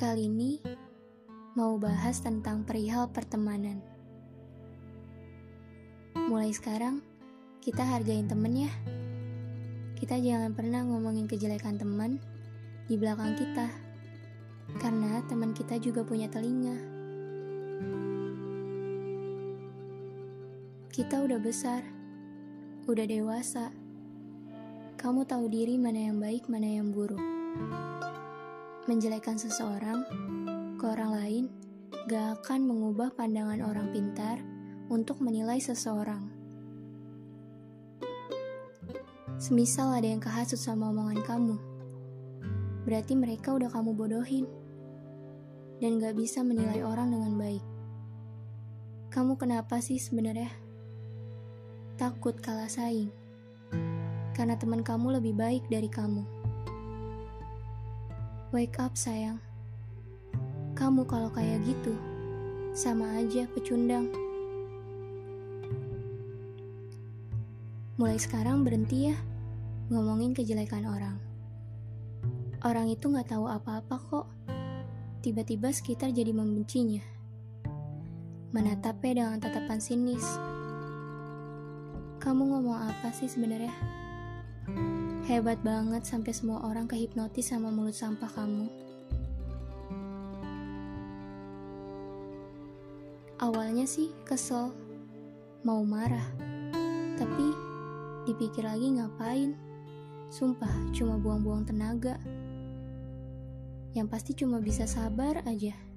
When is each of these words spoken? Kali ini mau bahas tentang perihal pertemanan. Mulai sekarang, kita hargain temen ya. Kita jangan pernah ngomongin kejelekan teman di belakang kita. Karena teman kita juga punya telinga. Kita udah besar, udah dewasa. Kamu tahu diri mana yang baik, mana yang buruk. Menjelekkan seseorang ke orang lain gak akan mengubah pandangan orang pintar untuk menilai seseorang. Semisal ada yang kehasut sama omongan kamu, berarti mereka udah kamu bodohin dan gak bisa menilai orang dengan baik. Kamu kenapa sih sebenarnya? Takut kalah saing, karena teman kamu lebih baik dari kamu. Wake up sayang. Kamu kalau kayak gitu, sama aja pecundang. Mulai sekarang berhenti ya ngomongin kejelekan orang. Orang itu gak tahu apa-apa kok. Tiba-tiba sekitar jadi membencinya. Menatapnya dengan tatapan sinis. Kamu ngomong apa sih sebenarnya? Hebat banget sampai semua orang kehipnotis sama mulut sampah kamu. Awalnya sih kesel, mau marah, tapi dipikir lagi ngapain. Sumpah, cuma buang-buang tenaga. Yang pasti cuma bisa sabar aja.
Kali 0.00 0.32
ini 0.32 0.56
mau 1.60 1.76
bahas 1.76 2.24
tentang 2.24 2.64
perihal 2.64 3.12
pertemanan. 3.12 3.84
Mulai 6.16 6.56
sekarang, 6.56 7.04
kita 7.60 7.84
hargain 7.84 8.24
temen 8.24 8.64
ya. 8.64 8.72
Kita 10.00 10.16
jangan 10.16 10.56
pernah 10.56 10.88
ngomongin 10.88 11.28
kejelekan 11.28 11.76
teman 11.76 12.16
di 12.88 12.96
belakang 12.96 13.36
kita. 13.36 13.68
Karena 14.80 15.20
teman 15.28 15.52
kita 15.52 15.76
juga 15.76 16.00
punya 16.00 16.32
telinga. 16.32 16.80
Kita 20.88 21.28
udah 21.28 21.36
besar, 21.44 21.84
udah 22.88 23.04
dewasa. 23.04 23.68
Kamu 24.96 25.28
tahu 25.28 25.52
diri 25.52 25.76
mana 25.76 26.08
yang 26.08 26.16
baik, 26.16 26.48
mana 26.48 26.80
yang 26.80 26.88
buruk. 26.88 27.20
Menjelekkan 28.90 29.38
seseorang 29.38 30.02
ke 30.74 30.82
orang 30.82 31.14
lain 31.14 31.44
gak 32.10 32.42
akan 32.42 32.66
mengubah 32.66 33.14
pandangan 33.14 33.62
orang 33.62 33.94
pintar 33.94 34.42
untuk 34.90 35.22
menilai 35.22 35.62
seseorang. 35.62 36.26
Semisal 39.38 39.94
ada 39.94 40.10
yang 40.10 40.18
kehasut 40.18 40.58
sama 40.58 40.90
omongan 40.90 41.22
kamu, 41.22 41.56
berarti 42.82 43.14
mereka 43.14 43.54
udah 43.54 43.70
kamu 43.70 43.94
bodohin 43.94 44.50
dan 45.78 46.02
gak 46.02 46.18
bisa 46.18 46.42
menilai 46.42 46.82
orang 46.82 47.14
dengan 47.14 47.38
baik. 47.38 47.62
Kamu 49.14 49.38
kenapa 49.38 49.78
sih 49.78 50.02
sebenarnya? 50.02 50.50
Takut 51.94 52.34
kalah 52.42 52.66
saing, 52.66 53.14
karena 54.34 54.58
teman 54.58 54.82
kamu 54.82 55.22
lebih 55.22 55.38
baik 55.38 55.70
dari 55.70 55.86
kamu. 55.86 56.39
Wake 58.50 58.82
up 58.82 58.98
sayang. 58.98 59.38
Kamu 60.74 61.06
kalau 61.06 61.30
kayak 61.30 61.62
gitu, 61.62 61.94
sama 62.74 63.22
aja 63.22 63.46
pecundang. 63.54 64.10
Mulai 67.94 68.18
sekarang 68.18 68.66
berhenti 68.66 69.14
ya 69.14 69.16
ngomongin 69.86 70.34
kejelekan 70.34 70.82
orang. 70.82 71.22
Orang 72.66 72.90
itu 72.90 73.14
gak 73.14 73.30
tahu 73.30 73.46
apa-apa 73.46 73.96
kok. 74.10 74.26
Tiba-tiba 75.22 75.70
sekitar 75.70 76.10
jadi 76.10 76.34
membencinya. 76.34 77.06
Menatapnya 78.50 79.12
dengan 79.14 79.38
tatapan 79.38 79.78
sinis. 79.78 80.26
Kamu 82.18 82.50
ngomong 82.50 82.82
apa 82.82 83.14
sih 83.14 83.30
sebenarnya? 83.30 83.70
Hebat 85.30 85.62
banget 85.62 86.02
sampai 86.02 86.34
semua 86.34 86.64
orang 86.66 86.90
kehipnotis 86.90 87.54
sama 87.54 87.70
mulut 87.70 87.94
sampah 87.94 88.26
kamu. 88.34 88.66
Awalnya 93.40 93.88
sih 93.88 94.12
kesel, 94.28 94.74
mau 95.64 95.80
marah, 95.86 96.28
tapi 97.16 97.46
dipikir 98.28 98.68
lagi 98.68 99.00
ngapain. 99.00 99.56
Sumpah, 100.28 100.70
cuma 100.92 101.16
buang-buang 101.16 101.64
tenaga. 101.64 102.20
Yang 103.96 104.06
pasti 104.12 104.32
cuma 104.36 104.60
bisa 104.60 104.84
sabar 104.84 105.42
aja. 105.48 105.89